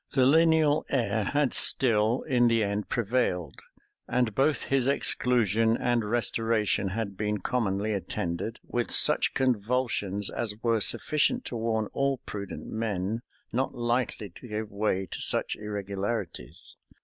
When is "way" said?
14.71-15.05